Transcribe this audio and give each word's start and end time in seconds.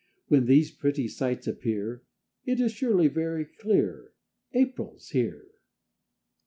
When 0.29 0.45
these 0.47 0.71
pretty 0.71 1.07
sights 1.07 1.45
appear, 1.45 2.01
It 2.43 2.59
is 2.59 2.71
surely 2.71 3.07
very 3.07 3.45
clear 3.45 4.13
April's 4.51 5.09
here! 5.09 5.51